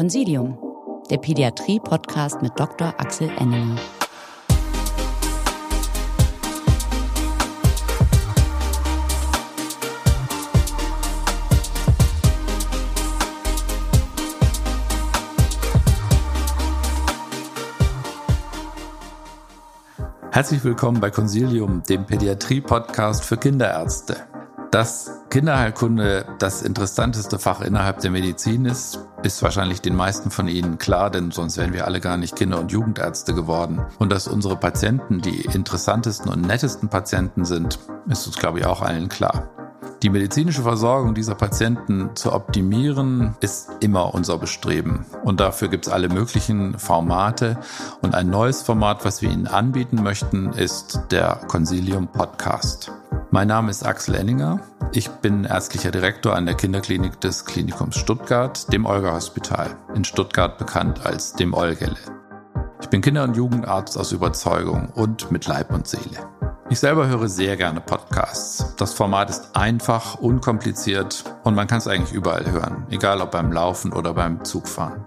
[0.00, 0.58] Consilium,
[1.10, 2.94] der Pädiatrie-Podcast mit Dr.
[2.96, 3.76] Axel Enninger.
[20.30, 24.29] Herzlich willkommen bei Consilium, dem Pädiatrie-Podcast für Kinderärzte.
[24.70, 30.78] Dass Kinderheilkunde das interessanteste Fach innerhalb der Medizin ist, ist wahrscheinlich den meisten von Ihnen
[30.78, 33.84] klar, denn sonst wären wir alle gar nicht Kinder- und Jugendärzte geworden.
[33.98, 38.80] Und dass unsere Patienten die interessantesten und nettesten Patienten sind, ist uns, glaube ich, auch
[38.80, 39.50] allen klar.
[40.04, 45.04] Die medizinische Versorgung dieser Patienten zu optimieren, ist immer unser Bestreben.
[45.24, 47.58] Und dafür gibt es alle möglichen Formate.
[48.02, 52.92] Und ein neues Format, was wir Ihnen anbieten möchten, ist der Consilium Podcast.
[53.32, 54.58] Mein Name ist Axel Enninger.
[54.90, 60.58] Ich bin ärztlicher Direktor an der Kinderklinik des Klinikums Stuttgart, dem Olga Hospital, in Stuttgart
[60.58, 61.94] bekannt als dem Olgele.
[62.82, 66.28] Ich bin Kinder- und Jugendarzt aus Überzeugung und mit Leib und Seele.
[66.70, 68.74] Ich selber höre sehr gerne Podcasts.
[68.76, 73.52] Das Format ist einfach, unkompliziert und man kann es eigentlich überall hören, egal ob beim
[73.52, 75.04] Laufen oder beim Zugfahren.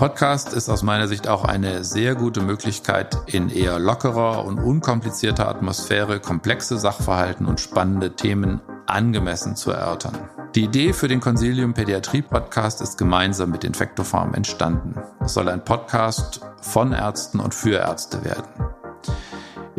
[0.00, 5.46] Podcast ist aus meiner Sicht auch eine sehr gute Möglichkeit, in eher lockerer und unkomplizierter
[5.46, 10.16] Atmosphäre komplexe Sachverhalten und spannende Themen angemessen zu erörtern.
[10.54, 14.94] Die Idee für den Consilium Pädiatrie Podcast ist gemeinsam mit Infectofarm entstanden.
[15.22, 18.69] Es soll ein Podcast von Ärzten und für Ärzte werden.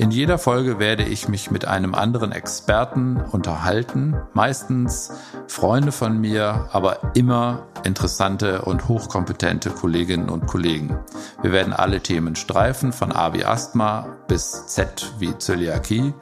[0.02, 5.12] In jeder Folge werde ich mich mit einem anderen Experten unterhalten, meistens
[5.46, 10.98] Freunde von mir, aber immer interessante und hochkompetente Kolleginnen und Kollegen.
[11.44, 16.16] Wir werden alle Themen streifen, von A wie Asthma bis Z wie Zöliakie.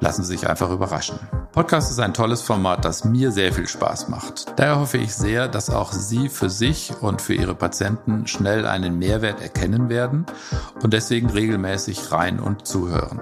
[0.00, 1.18] Lassen Sie sich einfach überraschen.
[1.52, 4.46] Podcast ist ein tolles Format, das mir sehr viel Spaß macht.
[4.56, 8.98] Daher hoffe ich sehr, dass auch Sie für sich und für Ihre Patienten schnell einen
[8.98, 10.26] Mehrwert erkennen werden
[10.82, 13.20] und deswegen regelmäßig rein und zuhören.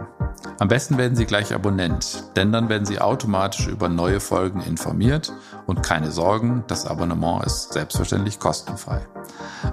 [0.59, 5.33] Am besten werden Sie gleich Abonnent, denn dann werden Sie automatisch über neue Folgen informiert
[5.67, 9.07] und keine Sorgen, das Abonnement ist selbstverständlich kostenfrei.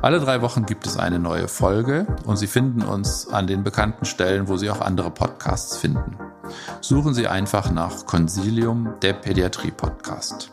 [0.01, 4.05] Alle drei Wochen gibt es eine neue Folge und Sie finden uns an den bekannten
[4.05, 6.17] Stellen, wo Sie auch andere Podcasts finden.
[6.93, 10.51] Suchen Sie einfach nach Consilium, der Pädiatrie-Podcast.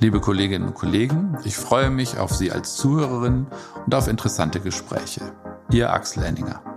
[0.00, 3.46] Liebe Kolleginnen und Kollegen, ich freue mich auf Sie als Zuhörerin
[3.86, 5.20] und auf interessante Gespräche.
[5.70, 6.73] Ihr Axel Henninger.